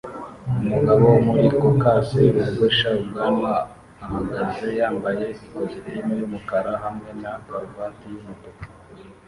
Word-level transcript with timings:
Umugabo 0.63 1.03
wo 1.11 1.19
muri 1.27 1.45
Caucase 1.59 2.21
wogosha 2.37 2.87
ubwanwa 3.01 3.51
ahagaze 4.03 4.67
yambaye 4.79 5.25
ikositimu 5.43 6.11
yumukara 6.19 6.71
hamwe 6.83 7.09
na 7.21 7.31
karuvati 7.45 8.05
yumutuku 8.13 8.63